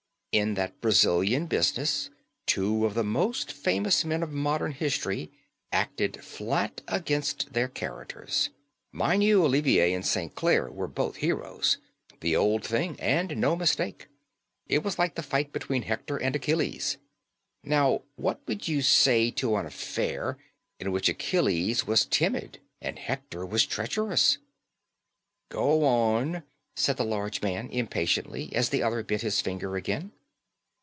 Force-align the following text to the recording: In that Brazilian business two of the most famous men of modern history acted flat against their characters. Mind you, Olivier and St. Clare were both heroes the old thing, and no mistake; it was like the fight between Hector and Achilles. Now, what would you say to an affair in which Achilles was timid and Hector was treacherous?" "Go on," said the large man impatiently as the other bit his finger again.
In 0.33 0.53
that 0.53 0.79
Brazilian 0.79 1.45
business 1.47 2.09
two 2.45 2.85
of 2.85 2.93
the 2.93 3.03
most 3.03 3.51
famous 3.51 4.05
men 4.05 4.23
of 4.23 4.31
modern 4.31 4.71
history 4.71 5.29
acted 5.73 6.23
flat 6.23 6.81
against 6.87 7.51
their 7.51 7.67
characters. 7.67 8.49
Mind 8.93 9.25
you, 9.25 9.43
Olivier 9.43 9.91
and 9.91 10.05
St. 10.05 10.33
Clare 10.33 10.71
were 10.71 10.87
both 10.87 11.17
heroes 11.17 11.79
the 12.21 12.33
old 12.33 12.63
thing, 12.63 12.97
and 12.97 13.35
no 13.35 13.57
mistake; 13.57 14.07
it 14.69 14.85
was 14.85 14.97
like 14.97 15.15
the 15.15 15.21
fight 15.21 15.51
between 15.51 15.81
Hector 15.81 16.15
and 16.15 16.33
Achilles. 16.33 16.95
Now, 17.61 18.03
what 18.15 18.39
would 18.47 18.69
you 18.69 18.81
say 18.81 19.31
to 19.31 19.57
an 19.57 19.65
affair 19.65 20.37
in 20.79 20.93
which 20.93 21.09
Achilles 21.09 21.85
was 21.85 22.05
timid 22.05 22.61
and 22.79 22.97
Hector 22.97 23.45
was 23.45 23.65
treacherous?" 23.65 24.37
"Go 25.49 25.83
on," 25.83 26.43
said 26.73 26.95
the 26.95 27.03
large 27.03 27.41
man 27.41 27.67
impatiently 27.69 28.55
as 28.55 28.69
the 28.69 28.81
other 28.81 29.03
bit 29.03 29.23
his 29.23 29.41
finger 29.41 29.75
again. 29.75 30.13